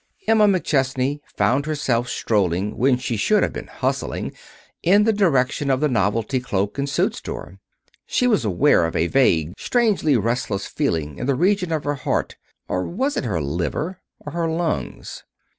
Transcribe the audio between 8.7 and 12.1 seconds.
of a vague, strangely restless feeling in the region of her